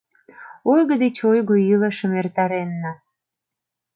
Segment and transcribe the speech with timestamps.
[0.71, 2.91] Ойго деч ойго илышым эртаренна.